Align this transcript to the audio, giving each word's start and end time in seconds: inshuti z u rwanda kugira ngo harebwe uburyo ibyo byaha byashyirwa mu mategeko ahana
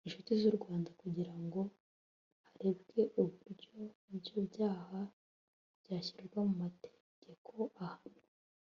inshuti 0.05 0.31
z 0.41 0.43
u 0.51 0.53
rwanda 0.57 0.89
kugira 1.01 1.33
ngo 1.43 1.61
harebwe 2.47 3.01
uburyo 3.21 3.79
ibyo 4.13 4.37
byaha 4.49 4.99
byashyirwa 5.81 6.39
mu 6.47 6.53
mategeko 6.63 7.53
ahana 7.85 8.21